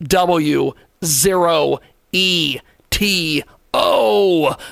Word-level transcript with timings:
MW0ETO. 0.03 0.73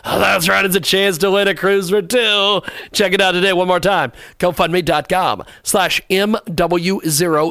That's 0.05 0.49
right, 0.49 0.65
it's 0.65 0.75
a 0.75 0.81
chance 0.81 1.19
to 1.19 1.31
win 1.31 1.47
a 1.49 1.55
cruise 1.55 1.91
for 1.91 2.01
two. 2.03 2.63
Check 2.93 3.13
it 3.13 3.21
out 3.21 3.33
today 3.33 3.53
one 3.53 3.69
more 3.69 3.81
time. 3.81 4.13
GoFundMe.com 4.39 5.45
slash 5.63 6.01
MW0ETO 6.11 7.51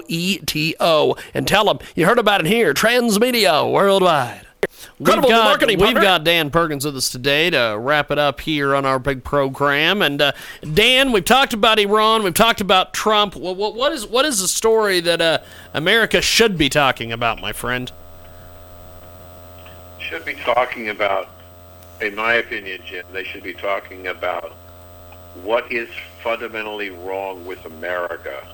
and 1.34 1.48
tell 1.48 1.66
them 1.66 1.80
you 1.96 2.06
heard 2.06 2.20
about 2.20 2.42
it 2.42 2.48
here, 2.48 2.74
Transmedia 2.74 3.72
Worldwide. 3.72 4.45
We've 5.00 5.08
got, 5.08 5.30
marketing, 5.30 5.78
we've 5.78 5.88
partner. 5.88 6.02
got 6.02 6.24
Dan 6.24 6.50
Perkins 6.52 6.86
with 6.86 6.96
us 6.96 7.10
today 7.10 7.50
to 7.50 7.76
wrap 7.80 8.12
it 8.12 8.18
up 8.18 8.40
here 8.40 8.76
on 8.76 8.86
our 8.86 9.00
big 9.00 9.24
program. 9.24 10.02
And 10.02 10.22
uh, 10.22 10.32
Dan, 10.74 11.12
we've 11.12 11.26
talked 11.26 11.54
about 11.54 11.80
Iran, 11.80 12.24
we've 12.24 12.34
talked 12.34 12.62
about 12.62 12.94
Trump. 12.94 13.36
What, 13.36 13.58
what, 13.58 13.76
what 13.76 13.92
is 13.92 14.06
what 14.08 14.26
is 14.26 14.40
the 14.42 14.48
story 14.48 15.00
that 15.02 15.22
uh, 15.22 15.40
America 15.74 16.22
should 16.22 16.58
be 16.58 16.70
talking 16.70 17.12
about, 17.12 17.42
my 17.42 17.52
friend? 17.52 17.92
should 20.00 20.24
be 20.26 20.36
talking 20.36 20.90
about, 20.90 21.30
in 22.00 22.16
my 22.16 22.36
opinion, 22.36 22.80
Jim, 22.86 23.06
they 23.12 23.24
should 23.24 23.42
be 23.44 23.54
talking 23.54 24.08
about 24.08 24.52
what 25.42 25.70
is 25.72 25.90
fundamentally 26.24 26.92
wrong 26.92 27.44
with 27.46 27.66
America 27.66 28.48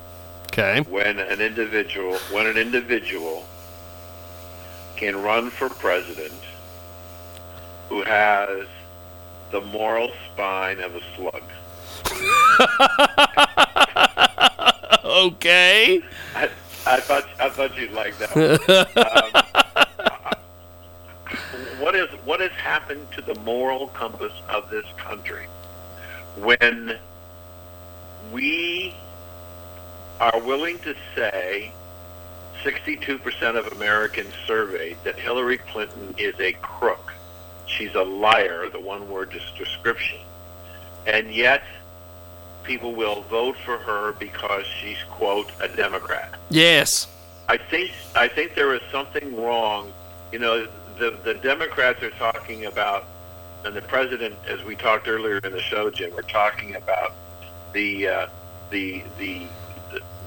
Okay. 0.46 0.80
when 0.90 1.18
an 1.18 1.40
individual 1.40 2.16
when 2.30 2.46
an 2.46 2.56
individual 2.56 3.46
can 5.02 5.20
run 5.20 5.50
for 5.50 5.68
president 5.68 6.32
who 7.88 8.04
has 8.04 8.68
the 9.50 9.60
moral 9.60 10.12
spine 10.32 10.78
of 10.78 10.94
a 10.94 11.00
slug. 11.16 11.42
Okay. 15.04 16.00
I, 16.34 16.48
I 16.86 17.00
thought 17.00 17.28
I 17.38 17.50
thought 17.50 17.76
you'd 17.76 17.92
like 17.92 18.16
that. 18.18 18.34
um, 21.56 21.80
what 21.80 21.94
is 21.94 22.08
what 22.24 22.40
has 22.40 22.52
happened 22.52 23.06
to 23.12 23.20
the 23.20 23.34
moral 23.40 23.88
compass 23.88 24.32
of 24.48 24.70
this 24.70 24.86
country 24.96 25.46
when 26.38 26.96
we 28.32 28.94
are 30.20 30.40
willing 30.40 30.78
to 30.78 30.94
say 31.14 31.72
62% 32.62 33.56
of 33.56 33.72
Americans 33.72 34.32
surveyed 34.46 34.96
that 35.04 35.18
Hillary 35.18 35.58
Clinton 35.58 36.14
is 36.18 36.38
a 36.40 36.52
crook. 36.54 37.12
She's 37.66 37.94
a 37.94 38.02
liar, 38.02 38.68
the 38.68 38.80
one 38.80 39.08
word 39.08 39.30
des- 39.30 39.58
description. 39.58 40.18
And 41.06 41.34
yet 41.34 41.62
people 42.62 42.94
will 42.94 43.22
vote 43.22 43.56
for 43.64 43.78
her 43.78 44.12
because 44.12 44.64
she's 44.80 44.98
quote 45.10 45.50
a 45.60 45.68
Democrat. 45.68 46.34
Yes. 46.50 47.08
I 47.48 47.56
think 47.56 47.90
I 48.14 48.28
think 48.28 48.54
there 48.54 48.74
is 48.74 48.80
something 48.90 49.36
wrong. 49.36 49.92
You 50.30 50.38
know, 50.38 50.68
the 50.98 51.18
the 51.24 51.34
Democrats 51.34 52.02
are 52.02 52.10
talking 52.10 52.66
about, 52.66 53.06
and 53.64 53.74
the 53.74 53.82
president, 53.82 54.36
as 54.46 54.62
we 54.64 54.76
talked 54.76 55.08
earlier 55.08 55.38
in 55.38 55.52
the 55.52 55.60
show, 55.60 55.90
Jim, 55.90 56.12
we're 56.14 56.22
talking 56.22 56.76
about 56.76 57.14
the 57.72 58.06
uh, 58.08 58.26
the 58.70 59.02
the 59.18 59.46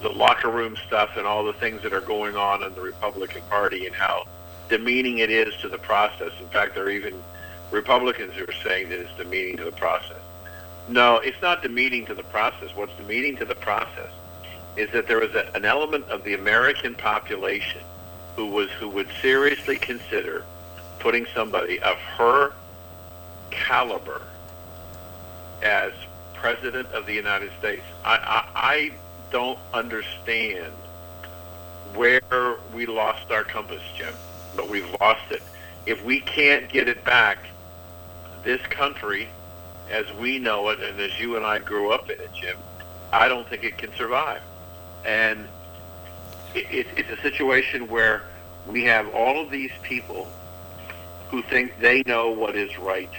the 0.06 0.12
locker 0.12 0.52
room 0.52 0.78
stuff 0.86 1.18
and 1.18 1.26
all 1.26 1.44
the 1.44 1.54
things 1.54 1.82
that 1.82 1.92
are 1.92 2.02
going 2.02 2.36
on 2.36 2.62
in 2.62 2.72
the 2.76 2.82
Republican 2.82 3.42
Party 3.50 3.88
and 3.88 3.96
how 3.96 4.24
demeaning 4.70 5.18
it 5.18 5.32
is 5.32 5.52
to 5.62 5.68
the 5.68 5.80
process. 5.80 6.32
In 6.40 6.48
fact, 6.50 6.76
there 6.76 6.84
are 6.84 6.92
even 6.92 7.20
Republicans 7.72 8.36
who 8.36 8.44
are 8.44 8.62
saying 8.64 8.90
that 8.90 9.00
it's 9.00 9.18
demeaning 9.18 9.58
to 9.58 9.64
the 9.64 9.72
process. 9.72 10.22
No, 10.88 11.18
it's 11.18 11.42
not 11.42 11.64
demeaning 11.64 12.06
to 12.06 12.14
the 12.14 12.22
process. 12.26 12.70
What's 12.76 12.96
demeaning 12.98 13.36
to 13.38 13.46
the 13.46 13.56
process 13.56 14.12
is 14.78 14.92
that 14.92 15.08
there 15.08 15.24
is 15.24 15.34
a, 15.34 15.52
an 15.56 15.66
element 15.66 16.06
of 16.10 16.24
the 16.24 16.36
American 16.36 16.94
population 16.94 17.82
who 18.36 18.46
was 18.46 18.70
who 18.80 18.90
would 18.90 19.08
seriously 19.24 19.78
consider 19.78 20.46
putting 21.00 21.26
somebody 21.34 21.80
of 21.80 21.98
her 21.98 22.54
caliber 23.50 24.22
as 25.64 25.94
president 26.36 26.88
of 26.90 27.08
the 27.08 27.14
United 27.14 27.50
States. 27.58 27.82
I, 28.04 28.18
I, 28.18 28.50
I 28.54 28.92
don't 29.32 29.60
understand 29.74 30.74
where 31.96 32.58
we 32.74 32.86
lost 32.86 33.32
our 33.32 33.44
compass, 33.44 33.82
Jim, 33.96 34.14
but 34.56 34.70
we've 34.70 34.90
lost 35.00 35.32
it. 35.32 35.42
If 35.86 36.04
we 36.04 36.20
can't 36.22 36.70
get 36.70 36.88
it 36.88 37.04
back, 37.04 37.38
this 38.44 38.62
country, 38.68 39.28
as 39.90 40.06
we 40.14 40.40
know 40.40 40.70
it, 40.70 40.80
and 40.80 41.00
as 41.00 41.20
you 41.20 41.36
and 41.36 41.46
I 41.46 41.60
grew 41.60 41.92
up 41.92 42.10
in 42.10 42.20
it, 42.20 42.30
Jim, 42.34 42.58
I 43.12 43.28
don't 43.28 43.48
think 43.48 43.64
it 43.64 43.78
can 43.78 43.94
survive. 43.96 44.42
And 45.06 45.48
it, 46.54 46.66
it, 46.72 46.88
it's 46.98 47.10
a 47.10 47.22
situation 47.22 47.88
where 47.88 48.24
we 48.68 48.84
have 48.86 49.14
all 49.14 49.42
of 49.42 49.52
these 49.52 49.72
people 49.84 50.28
who 51.30 51.42
think 51.44 51.80
they 51.80 52.04
know 52.06 52.32
what 52.32 52.56
is 52.56 52.78
right. 52.78 53.10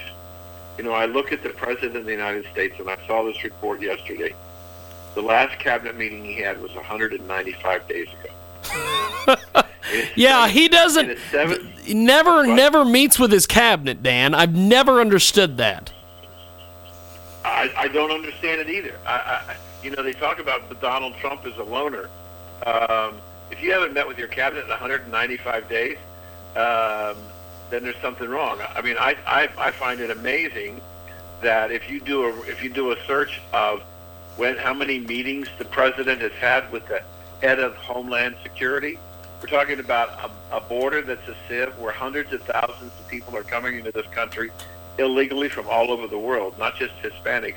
You 0.79 0.85
know, 0.85 0.93
I 0.93 1.07
look 1.07 1.33
at 1.33 1.43
the 1.43 1.51
President 1.51 1.97
of 1.97 2.05
the 2.05 2.13
United 2.13 2.47
States, 2.53 2.79
and 2.79 2.91
I 2.91 2.99
saw 3.07 3.23
this 3.25 3.43
report 3.45 3.81
yesterday. 3.81 4.35
The 5.17 5.23
last 5.23 5.59
cabinet 5.59 5.97
meeting 5.97 6.25
he 6.25 6.35
had 6.37 6.61
was 6.63 6.73
195 6.75 7.89
days 7.89 8.07
ago. 8.23 9.37
Yeah, 10.17 10.49
he 10.49 10.67
doesn't. 10.69 11.17
seven- 11.31 11.73
never, 11.89 12.39
What? 12.39 12.49
never 12.57 12.85
meets 12.85 13.21
with 13.21 13.31
his 13.31 13.47
cabinet, 13.47 14.03
Dan. 14.03 14.35
I've 14.35 14.55
never 14.55 15.01
understood 15.01 15.59
that. 15.59 15.93
I, 17.45 17.71
I 17.77 17.89
don't 17.89 18.11
understand 18.11 18.61
it 18.61 18.69
either. 18.69 18.99
I, 19.07 19.13
I, 19.13 19.57
you 19.85 19.91
know, 19.93 20.03
they 20.03 20.13
talk 20.13 20.41
about 20.41 20.81
Donald 20.81 21.15
Trump 21.19 21.47
as 21.47 21.57
a 21.59 21.63
loner. 21.63 22.11
Um, 22.67 23.15
if 23.53 23.63
you 23.63 23.71
haven't 23.73 23.95
met 23.95 24.09
with 24.09 24.19
your 24.19 24.27
cabinet 24.29 24.65
in 24.65 24.71
195 24.71 25.69
days, 25.69 25.97
um, 26.57 27.17
then 27.71 27.85
there's 27.85 27.95
something 28.03 28.29
wrong. 28.29 28.59
I 28.75 28.83
mean, 28.83 28.97
I, 28.99 29.17
I, 29.25 29.49
I 29.57 29.71
find 29.71 30.01
it 30.01 30.11
amazing 30.11 30.81
that 31.43 31.71
if 31.71 31.89
you 31.89 32.01
do 32.01 32.25
a 32.25 32.41
if 32.51 32.61
you 32.63 32.71
do 32.71 32.91
a 32.91 32.97
search 33.07 33.41
of 33.53 33.83
when 34.37 34.57
how 34.57 34.75
many 34.75 34.99
meetings 34.99 35.49
the 35.59 35.65
president 35.65 36.21
has 36.21 36.33
had 36.33 36.71
with 36.71 36.87
the 36.89 37.03
head 37.41 37.59
of 37.59 37.75
Homeland 37.77 38.37
Security, 38.43 38.99
we're 39.41 39.49
talking 39.49 39.81
about 39.81 40.31
a, 40.51 40.57
a 40.57 40.61
border 40.61 41.03
that's 41.03 41.27
a 41.29 41.37
sieve 41.49 41.77
where 41.79 41.93
hundreds 41.93 42.33
of 42.33 42.43
thousands 42.43 42.93
of 42.99 43.09
people 43.09 43.37
are 43.37 43.43
coming 43.43 43.79
into 43.79 43.93
this 43.93 44.07
country 44.09 44.51
illegally 44.99 45.49
from 45.49 45.67
all 45.69 45.91
over 45.91 46.07
the 46.07 46.19
world, 46.19 46.59
not 46.59 46.77
just 46.77 46.95
Hispanics, 47.03 47.57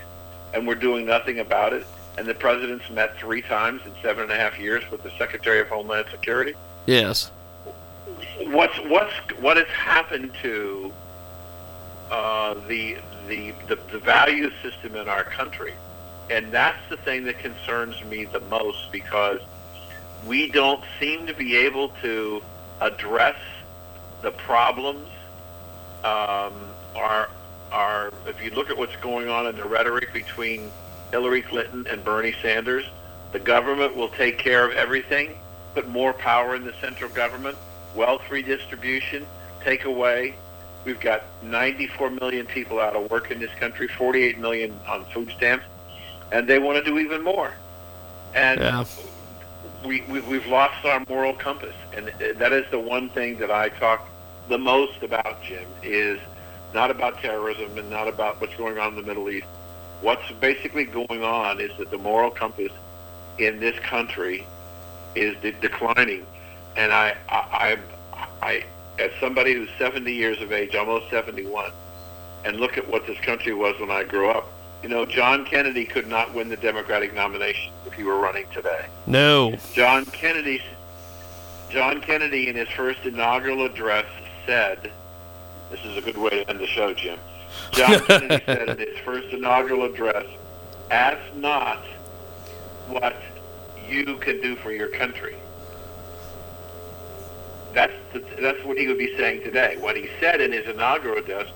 and 0.53 0.67
we're 0.67 0.75
doing 0.75 1.05
nothing 1.05 1.39
about 1.39 1.73
it. 1.73 1.85
And 2.17 2.27
the 2.27 2.33
president's 2.33 2.89
met 2.89 3.17
three 3.17 3.41
times 3.41 3.81
in 3.85 3.93
seven 4.01 4.23
and 4.23 4.31
a 4.31 4.35
half 4.35 4.59
years 4.59 4.83
with 4.91 5.03
the 5.03 5.11
Secretary 5.17 5.61
of 5.61 5.69
Homeland 5.69 6.07
Security. 6.11 6.53
Yes. 6.85 7.31
What's 8.47 8.77
what's 8.85 9.13
what 9.39 9.55
has 9.55 9.67
happened 9.67 10.31
to 10.41 10.91
uh, 12.11 12.55
the, 12.67 12.97
the 13.27 13.53
the 13.67 13.79
the 13.91 13.99
value 13.99 14.49
system 14.61 14.95
in 14.95 15.07
our 15.07 15.23
country, 15.23 15.73
and 16.29 16.51
that's 16.51 16.77
the 16.89 16.97
thing 16.97 17.23
that 17.25 17.39
concerns 17.39 18.03
me 18.05 18.25
the 18.25 18.39
most 18.41 18.91
because 18.91 19.41
we 20.25 20.49
don't 20.51 20.83
seem 20.99 21.25
to 21.27 21.33
be 21.33 21.55
able 21.55 21.89
to 22.01 22.41
address 22.81 23.37
the 24.21 24.31
problems. 24.31 25.07
Um, 26.03 26.53
our 26.95 27.29
if 28.25 28.43
you 28.43 28.51
look 28.51 28.69
at 28.69 28.77
what's 28.77 28.95
going 28.97 29.29
on 29.29 29.47
in 29.47 29.55
the 29.55 29.65
rhetoric 29.65 30.11
between 30.13 30.71
Hillary 31.11 31.41
Clinton 31.41 31.85
and 31.89 32.03
Bernie 32.03 32.35
Sanders, 32.41 32.85
the 33.31 33.39
government 33.39 33.95
will 33.95 34.09
take 34.09 34.37
care 34.37 34.65
of 34.67 34.75
everything, 34.75 35.37
put 35.73 35.87
more 35.89 36.13
power 36.13 36.55
in 36.55 36.65
the 36.65 36.73
central 36.81 37.09
government, 37.11 37.57
wealth 37.95 38.21
redistribution, 38.29 39.25
take 39.63 39.85
away. 39.85 40.35
We've 40.85 40.99
got 40.99 41.23
94 41.43 42.11
million 42.11 42.45
people 42.45 42.79
out 42.79 42.95
of 42.95 43.09
work 43.11 43.31
in 43.31 43.39
this 43.39 43.53
country, 43.59 43.87
48 43.87 44.39
million 44.39 44.79
on 44.87 45.05
food 45.05 45.31
stamps, 45.35 45.65
and 46.31 46.47
they 46.47 46.59
want 46.59 46.83
to 46.83 46.89
do 46.89 46.99
even 46.99 47.23
more. 47.23 47.53
And 48.33 48.59
Yeah. 48.59 48.85
we, 49.85 50.01
we 50.01 50.19
we've 50.21 50.45
lost 50.47 50.85
our 50.85 51.03
moral 51.07 51.33
compass, 51.33 51.75
and 51.95 52.07
that 52.37 52.51
is 52.53 52.65
the 52.71 52.79
one 52.79 53.09
thing 53.09 53.37
that 53.39 53.51
I 53.51 53.69
talk 53.69 54.07
the 54.49 54.57
most 54.57 55.01
about, 55.03 55.41
Jim. 55.43 55.65
Is 55.83 56.19
not 56.73 56.91
about 56.91 57.19
terrorism 57.21 57.77
and 57.77 57.89
not 57.89 58.07
about 58.07 58.39
what's 58.41 58.55
going 58.55 58.77
on 58.77 58.89
in 58.89 58.95
the 58.95 59.03
Middle 59.03 59.29
East. 59.29 59.47
What's 60.01 60.31
basically 60.39 60.85
going 60.85 61.23
on 61.23 61.59
is 61.59 61.71
that 61.77 61.89
the 61.91 61.97
moral 61.97 62.29
compass 62.31 62.71
in 63.37 63.59
this 63.59 63.77
country 63.79 64.45
is 65.15 65.35
de- 65.41 65.51
declining, 65.53 66.25
and 66.77 66.93
I, 66.93 67.15
I, 67.27 67.77
I, 68.13 68.27
I, 68.41 68.63
as 68.99 69.11
somebody 69.19 69.53
who's 69.53 69.69
70 69.77 70.11
years 70.13 70.41
of 70.41 70.51
age, 70.51 70.75
almost 70.75 71.09
71, 71.09 71.71
and 72.45 72.57
look 72.59 72.77
at 72.77 72.87
what 72.87 73.07
this 73.07 73.17
country 73.19 73.53
was 73.53 73.79
when 73.79 73.91
I 73.91 74.03
grew 74.03 74.29
up. 74.29 74.49
You 74.81 74.87
know, 74.87 75.05
John 75.05 75.45
Kennedy 75.45 75.83
could 75.83 76.07
not 76.07 76.33
win 76.33 76.47
the 76.47 76.55
Democratic 76.55 77.13
nomination 77.13 77.73
if 77.85 77.93
he 77.93 78.03
were 78.03 78.17
running 78.17 78.45
today. 78.53 78.85
No. 79.07 79.57
John 79.73 80.05
Kennedy, 80.05 80.61
John 81.69 81.99
Kennedy, 81.99 82.47
in 82.47 82.55
his 82.55 82.69
first 82.69 82.99
inaugural 83.03 83.65
address, 83.65 84.05
said, 84.45 84.91
"This 85.69 85.83
is 85.83 85.97
a 85.97 86.01
good 86.01 86.17
way 86.17 86.29
to 86.29 86.49
end 86.49 86.59
the 86.59 86.67
show, 86.67 86.93
Jim." 86.93 87.19
John 87.71 87.99
Kennedy 88.05 88.43
said 88.45 88.69
in 88.69 88.77
his 88.77 88.97
first 88.99 89.27
inaugural 89.33 89.83
address, 89.83 90.25
"Ask 90.91 91.35
not 91.35 91.83
what 92.87 93.15
you 93.89 94.15
can 94.15 94.39
do 94.39 94.55
for 94.55 94.71
your 94.71 94.87
country." 94.87 95.35
That's 97.73 97.93
the, 98.13 98.23
that's 98.39 98.63
what 98.63 98.77
he 98.77 98.87
would 98.87 98.97
be 98.97 99.15
saying 99.17 99.41
today. 99.41 99.75
What 99.77 99.97
he 99.97 100.09
said 100.21 100.39
in 100.39 100.53
his 100.53 100.67
inaugural 100.67 101.17
address, 101.17 101.47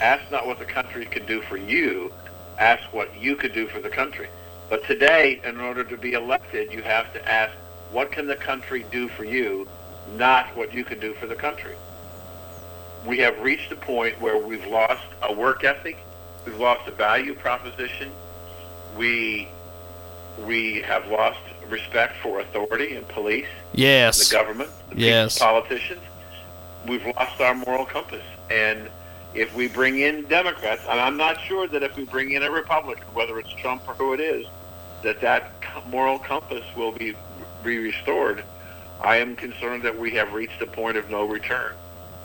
"Ask 0.00 0.30
not 0.30 0.46
what 0.46 0.58
the 0.58 0.64
country 0.64 1.04
can 1.04 1.26
do 1.26 1.42
for 1.42 1.58
you, 1.58 2.10
ask 2.58 2.82
what 2.92 3.14
you 3.18 3.36
could 3.36 3.52
do 3.52 3.66
for 3.66 3.80
the 3.80 3.90
country." 3.90 4.28
But 4.68 4.86
today, 4.86 5.40
in 5.44 5.60
order 5.60 5.84
to 5.84 5.96
be 5.96 6.12
elected, 6.12 6.72
you 6.72 6.82
have 6.82 7.12
to 7.12 7.28
ask, 7.30 7.52
what 7.90 8.10
can 8.10 8.26
the 8.26 8.36
country 8.36 8.86
do 8.90 9.08
for 9.08 9.24
you, 9.24 9.68
not 10.16 10.56
what 10.56 10.72
you 10.72 10.84
can 10.84 10.98
do 10.98 11.12
for 11.14 11.26
the 11.26 11.34
country. 11.34 11.74
We 13.04 13.18
have 13.18 13.38
reached 13.40 13.70
a 13.70 13.76
point 13.76 14.20
where 14.20 14.38
we've 14.38 14.66
lost 14.66 15.04
a 15.22 15.32
work 15.32 15.64
ethic, 15.64 15.98
we've 16.46 16.58
lost 16.58 16.88
a 16.88 16.92
value 16.92 17.34
proposition, 17.34 18.10
we 18.96 19.48
we 20.38 20.80
have 20.80 21.06
lost 21.08 21.38
respect 21.68 22.16
for 22.22 22.40
authority 22.40 22.96
and 22.96 23.06
police, 23.08 23.46
Yes. 23.74 24.30
the 24.30 24.34
government, 24.34 24.70
the 24.88 24.94
people- 24.94 25.08
Yes. 25.10 25.38
politicians. 25.38 26.00
We've 26.86 27.04
lost 27.04 27.40
our 27.40 27.54
moral 27.54 27.84
compass, 27.84 28.24
and 28.50 28.88
if 29.34 29.54
we 29.54 29.68
bring 29.68 30.00
in 30.00 30.24
Democrats, 30.26 30.82
and 30.88 31.00
I'm 31.00 31.16
not 31.16 31.40
sure 31.40 31.66
that 31.68 31.82
if 31.82 31.96
we 31.96 32.04
bring 32.04 32.32
in 32.32 32.42
a 32.42 32.50
Republican, 32.50 33.04
whether 33.14 33.38
it's 33.38 33.52
Trump 33.54 33.88
or 33.88 33.94
who 33.94 34.12
it 34.12 34.20
is, 34.20 34.46
that 35.02 35.20
that 35.20 35.52
moral 35.88 36.18
compass 36.18 36.64
will 36.76 36.92
be 36.92 37.14
be 37.64 37.78
restored. 37.78 38.44
I 39.00 39.16
am 39.16 39.36
concerned 39.36 39.82
that 39.84 39.96
we 39.98 40.10
have 40.12 40.32
reached 40.32 40.60
a 40.60 40.66
point 40.66 40.96
of 40.96 41.10
no 41.10 41.24
return, 41.24 41.74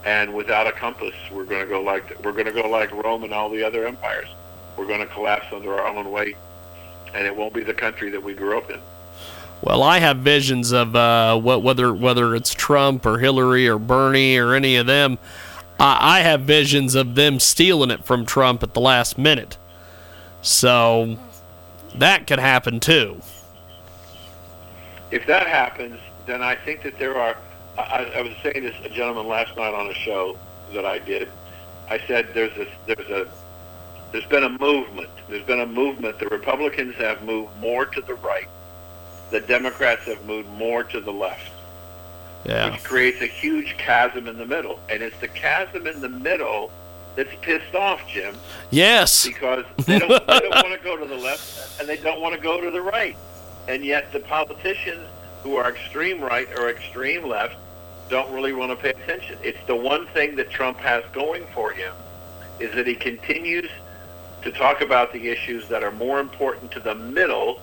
and 0.06 0.34
without 0.34 0.68
a 0.68 0.72
compass, 0.72 1.14
we're 1.32 1.46
going 1.46 1.62
to 1.62 1.68
go 1.68 1.82
like 1.82 2.24
we're 2.24 2.34
going 2.34 2.46
to 2.46 2.52
go 2.52 2.68
like 2.68 2.92
Rome 2.92 3.24
and 3.24 3.34
all 3.34 3.50
the 3.50 3.64
other 3.64 3.88
empires. 3.88 4.28
We're 4.78 4.88
going 4.88 5.00
to 5.00 5.08
collapse 5.08 5.48
under 5.52 5.74
our 5.74 5.88
own 5.88 6.12
weight, 6.12 6.36
and 7.14 7.26
it 7.26 7.36
won't 7.36 7.54
be 7.54 7.64
the 7.64 7.74
country 7.74 8.10
that 8.12 8.22
we 8.22 8.34
grew 8.34 8.58
up 8.58 8.70
in. 8.70 8.80
Well, 9.62 9.82
I 9.82 10.00
have 10.00 10.18
visions 10.18 10.72
of 10.72 10.96
uh, 10.96 11.40
what 11.40 11.64
whether 11.64 11.94
whether 11.94 12.36
it's 12.36 12.54
Trump 12.54 13.06
or 13.06 13.18
Hillary 13.18 13.68
or 13.68 13.80
Bernie 13.80 14.38
or 14.38 14.54
any 14.54 14.76
of 14.76 14.86
them. 14.86 15.18
I, 15.80 16.20
I 16.20 16.22
have 16.22 16.42
visions 16.42 16.96
of 16.96 17.16
them 17.16 17.40
stealing 17.40 17.92
it 17.92 18.06
from 18.06 18.26
Trump 18.26 18.64
at 18.64 18.74
the 18.74 18.82
last 18.82 19.18
minute. 19.18 19.58
So 20.42 21.18
that 21.96 22.28
could 22.28 22.40
happen 22.40 22.80
too. 22.80 23.22
if 25.12 25.26
that 25.28 25.48
happens, 25.48 26.00
then 26.26 26.42
I 26.42 26.56
think 26.56 26.84
that 26.84 26.98
there 27.00 27.18
are. 27.18 27.38
I, 27.78 28.12
I 28.16 28.22
was 28.22 28.34
saying 28.44 28.64
this 28.64 28.76
a 28.84 28.90
gentleman 28.90 29.28
last 29.28 29.56
night 29.56 29.74
on 29.74 29.88
a 29.88 29.94
show 29.94 30.38
that 30.74 30.86
I 30.86 31.00
did. 31.00 31.30
I 31.90 32.00
said 32.08 32.30
there's 32.34 32.58
a 32.58 32.68
there's 32.88 33.10
a 33.10 33.28
there's 34.12 34.26
been 34.26 34.44
a 34.44 34.58
movement. 34.60 35.10
There's 35.30 35.46
been 35.46 35.62
a 35.62 35.66
movement. 35.66 36.20
The 36.20 36.28
Republicans 36.28 36.96
have 36.96 37.24
moved 37.24 37.56
more 37.60 37.86
to 37.86 38.02
the 38.02 38.16
right. 38.16 38.48
The 39.32 39.42
Democrats 39.42 40.04
have 40.04 40.26
moved 40.26 40.50
more 40.50 40.84
to 40.86 41.00
the 41.02 41.12
left, 41.12 41.52
Yeah. 42.46 42.72
which 42.72 42.84
creates 42.84 43.22
a 43.22 43.26
huge 43.26 43.78
chasm 43.78 44.28
in 44.28 44.38
the 44.38 44.46
middle. 44.46 44.80
And 44.90 45.02
it's 45.04 45.18
the 45.20 45.28
chasm 45.28 45.86
in 45.88 46.00
the 46.02 46.10
middle 46.10 46.72
that's 47.16 47.34
pissed 47.42 47.76
off 47.76 48.02
Jim 48.08 48.36
Yes. 48.70 49.26
because 49.26 49.66
they 49.86 50.00
don't, 50.00 50.10
they 50.28 50.40
don't 50.40 50.64
want 50.64 50.74
to 50.78 50.84
go 50.84 50.96
to 50.98 51.06
the 51.06 51.18
left 51.18 51.80
and 51.80 51.90
they 51.90 51.98
don't 51.98 52.22
want 52.22 52.36
to 52.36 52.42
go 52.42 52.62
to 52.62 52.72
the 52.72 52.82
right. 52.82 53.18
And 53.68 53.84
yet 53.84 54.12
the 54.14 54.20
politicians 54.22 55.08
who 55.44 55.56
are 55.58 55.70
extreme 55.70 56.22
right 56.22 56.48
or 56.58 56.70
extreme 56.70 57.28
left 57.28 57.56
don't 58.10 58.32
really 58.34 58.54
want 58.54 58.72
to 58.72 58.76
pay 58.78 58.90
attention. 58.92 59.38
It's 59.44 59.58
the 59.68 59.76
one 59.76 60.08
thing 60.08 60.36
that 60.38 60.50
Trump 60.50 60.78
has 60.78 61.04
going 61.12 61.46
for 61.54 61.72
him 61.72 61.94
is 62.60 62.74
that 62.76 62.88
he 62.88 62.96
continues 62.96 63.70
to 64.44 64.52
talk 64.52 64.80
about 64.82 65.12
the 65.12 65.28
issues 65.28 65.68
that 65.68 65.84
are 65.84 65.92
more 65.92 66.20
important 66.20 66.72
to 66.72 66.80
the 66.80 66.96
middle 66.96 67.60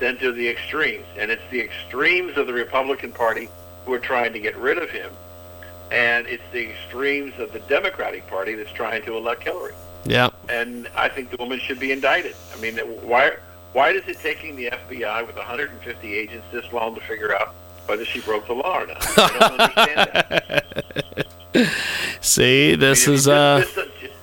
than 0.00 0.18
to 0.18 0.32
the 0.32 0.46
extremes. 0.46 1.06
And 1.16 1.30
it's 1.30 1.42
the 1.50 1.60
extremes 1.60 2.36
of 2.36 2.46
the 2.46 2.52
Republican 2.52 3.12
Party 3.12 3.48
who 3.84 3.92
are 3.92 3.98
trying 3.98 4.32
to 4.32 4.38
get 4.40 4.56
rid 4.56 4.78
of 4.78 4.90
him. 4.90 5.10
And 5.90 6.26
it's 6.26 6.42
the 6.52 6.70
extremes 6.70 7.38
of 7.38 7.52
the 7.52 7.58
Democratic 7.60 8.26
Party 8.28 8.54
that's 8.54 8.72
trying 8.72 9.02
to 9.04 9.16
elect 9.16 9.42
Hillary 9.42 9.74
Yeah. 10.04 10.30
and 10.48 10.88
I 10.96 11.08
think 11.08 11.30
the 11.30 11.36
woman 11.36 11.58
should 11.58 11.78
be 11.78 11.92
indicted. 11.92 12.34
I 12.56 12.60
mean, 12.60 12.76
why 12.78 13.32
why 13.72 13.90
is 13.90 14.06
it 14.06 14.18
taking 14.20 14.56
the 14.56 14.66
FBI 14.70 15.26
with 15.26 15.36
150 15.36 16.14
agents 16.14 16.46
this 16.52 16.70
long 16.72 16.94
to 16.94 17.00
figure 17.02 17.34
out 17.34 17.54
whether 17.86 18.04
she 18.04 18.20
broke 18.20 18.46
the 18.46 18.52
law 18.54 18.80
or 18.82 18.86
not? 18.86 19.18
I 19.18 19.38
don't 19.38 19.60
understand 19.60 20.10
that. 21.54 21.68
See, 22.20 22.74
this 22.74 23.06
I 23.06 23.10
mean, 23.10 23.14
is 23.16 23.28
uh. 23.28 23.60
just, 23.60 23.74
just, 23.74 24.14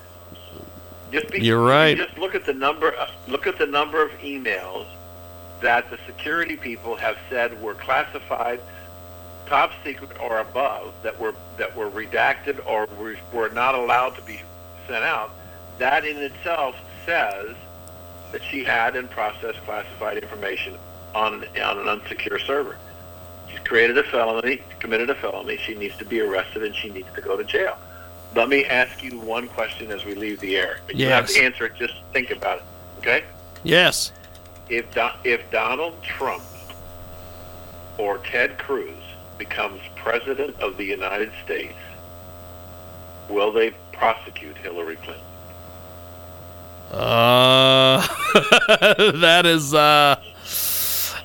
just 1.12 1.30
be, 1.32 1.42
You're 1.44 1.64
right. 1.64 1.98
Just 1.98 2.18
look 2.18 2.34
at 2.36 2.46
the 2.46 2.54
number. 2.54 2.96
uh, 2.98 3.10
Look 3.28 3.46
at 3.48 3.58
the 3.58 3.66
number 3.68 4.04
of 4.04 4.12
emails 4.20 4.86
that 5.62 5.90
the 5.92 5.98
security 6.08 6.56
people 6.56 6.96
have 6.96 7.18
said 7.30 7.60
were 7.62 7.74
classified, 7.76 8.60
top 9.50 9.72
secret 9.84 10.12
or 10.22 10.40
above, 10.40 10.94
that 11.04 11.20
were 11.20 11.36
that 11.58 11.76
were 11.76 11.90
redacted 11.90 12.66
or 12.66 12.88
were, 12.98 13.18
were 13.34 13.50
not 13.50 13.76
allowed 13.76 14.16
to 14.16 14.22
be 14.22 14.40
sent 14.88 15.04
out. 15.04 15.32
That 15.80 16.06
in 16.06 16.18
itself 16.18 16.76
says 17.06 17.56
that 18.32 18.44
she 18.44 18.64
had 18.64 18.96
and 18.96 19.10
processed 19.10 19.60
classified 19.66 20.18
information 20.18 20.78
on 21.16 21.44
on 21.60 21.80
an 21.80 22.00
unsecure 22.00 22.40
server. 22.46 22.78
She's 23.50 23.60
created 23.60 23.98
a 23.98 24.04
felony, 24.04 24.62
committed 24.80 25.10
a 25.10 25.16
felony. 25.16 25.58
She 25.58 25.74
needs 25.76 25.98
to 25.98 26.06
be 26.06 26.22
arrested 26.22 26.64
and 26.64 26.76
she 26.76 26.90
needs 26.90 27.08
to 27.16 27.22
go 27.22 27.36
to 27.36 27.44
jail. 27.44 27.78
Let 28.36 28.48
me 28.48 28.66
ask 28.66 29.04
you 29.04 29.20
one 29.20 29.48
question 29.48 29.90
as 29.90 30.06
we 30.06 30.14
leave 30.14 30.40
the 30.40 30.56
air. 30.56 30.82
You 30.94 31.08
have 31.08 31.28
to 31.28 31.42
answer 31.42 31.66
it. 31.66 31.74
Just 31.76 31.96
think 32.14 32.30
about 32.30 32.60
it. 32.60 32.64
Okay? 33.00 33.24
Yes. 33.64 34.12
If 34.70 34.94
Do- 34.94 35.10
if 35.24 35.50
Donald 35.50 36.02
Trump 36.04 36.44
or 37.98 38.20
Ted 38.20 38.60
Cruz 38.60 38.96
becomes 39.40 39.82
president 39.96 40.60
of 40.60 40.78
the 40.78 40.84
United 40.84 41.32
States, 41.44 41.74
will 43.30 43.52
they 43.52 43.72
prosecute 43.94 44.56
Hillary 44.58 44.98
Clinton? 44.98 45.24
Uh, 46.92 48.06
that 49.20 49.44
is. 49.46 49.74
Uh, 49.74 50.22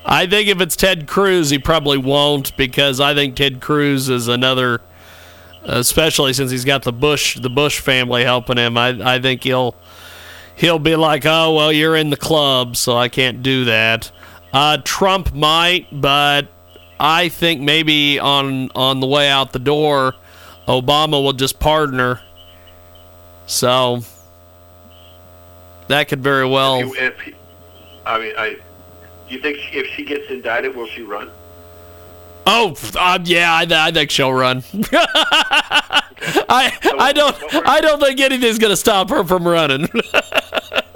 I 0.06 0.26
think 0.26 0.48
if 0.48 0.60
it's 0.60 0.76
Ted 0.76 1.06
Cruz, 1.06 1.50
he 1.50 1.58
probably 1.58 1.96
won't 1.98 2.56
because 2.56 3.00
I 3.00 3.14
think 3.14 3.36
Ted 3.36 3.60
Cruz 3.60 4.08
is 4.08 4.28
another. 4.28 4.80
Especially 5.66 6.34
since 6.34 6.50
he's 6.50 6.66
got 6.66 6.82
the 6.82 6.92
Bush, 6.92 7.38
the 7.38 7.48
Bush 7.48 7.80
family 7.80 8.22
helping 8.22 8.58
him, 8.58 8.76
I, 8.76 9.14
I 9.14 9.18
think 9.18 9.42
he'll 9.42 9.74
he'll 10.56 10.78
be 10.78 10.94
like, 10.94 11.24
oh 11.24 11.54
well, 11.54 11.72
you're 11.72 11.96
in 11.96 12.10
the 12.10 12.18
club, 12.18 12.76
so 12.76 12.96
I 12.98 13.08
can't 13.08 13.42
do 13.42 13.64
that. 13.64 14.12
Uh, 14.52 14.76
Trump 14.84 15.34
might, 15.34 15.86
but 15.90 16.48
I 17.00 17.28
think 17.28 17.60
maybe 17.60 18.18
on 18.18 18.70
on 18.74 19.00
the 19.00 19.06
way 19.06 19.28
out 19.28 19.52
the 19.52 19.58
door, 19.58 20.14
Obama 20.68 21.22
will 21.22 21.32
just 21.32 21.58
pardon 21.58 21.98
her. 21.98 22.20
So 23.46 24.00
that 25.88 26.08
could 26.08 26.22
very 26.22 26.46
well. 26.46 26.80
If, 26.80 26.96
if 26.98 27.20
he- 27.20 27.34
I 28.06 28.18
mean, 28.18 28.34
I. 28.36 28.56
Do 29.28 29.34
you 29.34 29.40
think 29.40 29.56
she, 29.58 29.78
if 29.78 29.86
she 29.96 30.04
gets 30.04 30.30
indicted, 30.30 30.76
will 30.76 30.86
she 30.86 31.02
run? 31.02 31.30
Oh, 32.46 32.76
uh, 32.94 33.18
yeah, 33.24 33.50
I, 33.54 33.66
I 33.70 33.90
think 33.90 34.10
she'll 34.10 34.32
run. 34.34 34.62
I 34.92 36.72
I 36.98 37.12
don't 37.14 37.36
I 37.66 37.80
don't 37.80 38.00
think 38.00 38.20
anything's 38.20 38.58
gonna 38.58 38.76
stop 38.76 39.08
her 39.10 39.24
from 39.24 39.46
running. 39.46 39.88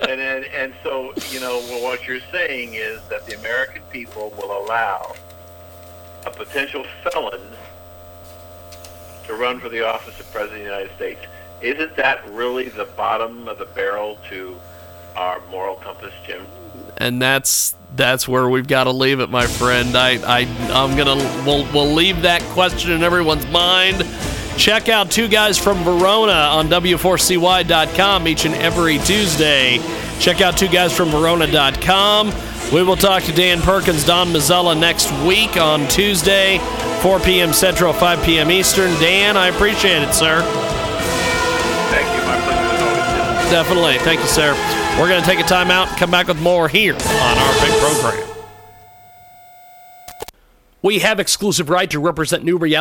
And 0.09 0.21
and, 0.23 0.45
and 0.47 0.73
so 0.83 1.12
you 1.31 1.38
know 1.38 1.59
well, 1.69 1.83
what 1.83 2.07
you're 2.07 2.21
saying 2.33 2.73
is 2.73 2.99
that 3.11 3.26
the 3.26 3.38
American 3.38 3.83
people 3.93 4.33
will 4.38 4.64
allow 4.64 5.14
a 6.27 6.31
potential 6.31 6.85
felon 7.03 7.41
to 9.27 9.35
run 9.35 9.61
for 9.61 9.69
the 9.69 9.87
office 9.87 10.19
of 10.21 10.31
president 10.33 10.63
of 10.63 10.67
the 10.67 10.71
United 10.71 10.97
States. 10.97 11.21
isn't 11.61 11.97
that 11.97 12.27
really 12.31 12.69
the 12.69 12.85
bottom 12.97 13.49
of 13.49 13.59
the 13.59 13.67
barrel 13.67 14.19
to 14.29 14.57
our 15.17 15.41
moral 15.51 15.77
compass, 15.77 16.15
Jim? 16.27 16.47
and 16.99 17.23
that's 17.23 17.75
that's 17.97 18.29
where 18.29 18.49
we've 18.49 18.69
got 18.69 18.85
to 18.85 18.91
leave 18.91 19.21
it, 19.21 19.31
my 19.31 19.47
friend. 19.47 19.97
I, 19.97 20.19
I 20.27 20.41
I'm 20.71 20.97
gonna 20.97 21.17
we'll 21.47 21.65
we'll 21.73 21.93
leave 21.93 22.23
that 22.23 22.43
question 22.53 22.93
in 22.93 23.03
everyone's 23.03 23.47
mind. 23.49 24.05
Check 24.57 24.89
out 24.89 25.11
two 25.11 25.29
guys 25.29 25.57
from 25.57 25.85
Verona 25.85 26.33
on 26.33 26.69
W4CY.com 26.69 28.27
each 28.29 28.45
and 28.45 28.55
every 28.57 28.99
Tuesday. 28.99 29.79
Check 30.19 30.41
out 30.41 30.57
two 30.57 30.69
guys 30.69 30.95
from 30.95 31.11
Verona.com. 31.11 32.33
We 32.73 32.83
will 32.83 32.97
talk 32.97 33.23
to 33.23 33.33
Dan 33.33 33.63
Perkins, 33.63 34.05
Don 34.05 34.29
Mazzella 34.29 34.79
next 34.79 35.11
week 35.27 35.57
on 35.57 35.89
Tuesday, 35.89 36.59
4 37.01 37.19
p.m. 37.21 37.55
Central, 37.55 37.95
5 37.95 38.23
p.m. 38.23 38.51
Eastern. 38.51 38.91
Dan, 39.01 39.39
I 39.39 39.49
appreciate 39.49 40.03
it, 40.03 40.13
sir. 40.13 40.43
Thank 41.91 42.07
you. 42.15 42.27
My 42.27 42.39
pleasure 42.45 42.75
as 42.75 42.83
always, 42.83 43.51
Definitely. 43.51 43.99
Thank 44.01 44.21
you, 44.21 44.27
sir. 44.27 44.53
We're 45.01 45.09
going 45.09 45.23
to 45.23 45.27
take 45.27 45.41
a 45.41 45.49
time 45.49 45.71
out 45.71 45.89
and 45.89 45.97
come 45.97 46.11
back 46.11 46.29
with 46.29 46.43
more 46.43 46.69
here 46.69 46.93
on 46.93 47.39
our 47.39 47.53
big 47.67 47.73
program. 47.81 48.29
We 50.83 50.99
have 50.99 51.21
exclusive 51.21 51.71
right 51.71 51.91
to 51.91 51.99
represent 51.99 52.45
New 52.45 52.59
Reality. 52.59 52.77